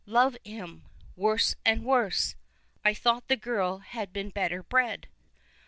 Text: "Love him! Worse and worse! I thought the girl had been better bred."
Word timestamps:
"Love 0.17 0.35
him! 0.43 0.83
Worse 1.15 1.53
and 1.63 1.85
worse! 1.85 2.35
I 2.83 2.91
thought 2.91 3.27
the 3.27 3.37
girl 3.37 3.77
had 3.77 4.11
been 4.11 4.31
better 4.31 4.63
bred." 4.63 5.07